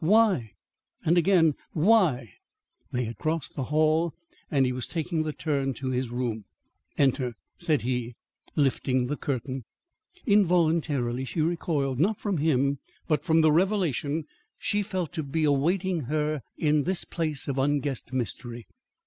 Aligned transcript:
Why? 0.03 0.53
and 1.05 1.15
again, 1.15 1.53
why? 1.73 2.33
They 2.91 3.03
had 3.03 3.19
crossed 3.19 3.55
the 3.55 3.65
hall 3.65 4.15
and 4.49 4.65
he 4.65 4.71
was 4.71 4.87
taking 4.87 5.21
the 5.21 5.31
turn 5.31 5.75
to 5.75 5.89
his 5.91 6.09
room. 6.09 6.45
"Enter," 6.97 7.35
said 7.59 7.81
he, 7.83 8.15
lifting 8.55 9.05
the 9.05 9.15
curtain. 9.15 9.63
Involuntarily 10.25 11.23
she 11.23 11.39
recoiled. 11.41 11.99
Not 11.99 12.19
from 12.19 12.37
him, 12.37 12.79
but 13.07 13.23
from 13.23 13.41
the 13.41 13.51
revelation 13.51 14.25
she 14.57 14.81
felt 14.81 15.13
to 15.13 15.21
be 15.21 15.43
awaiting 15.43 15.99
her 16.05 16.41
in 16.57 16.85
this 16.85 17.05
place 17.05 17.47
of 17.47 17.59
unguessed 17.59 18.11
mystery. 18.11 18.65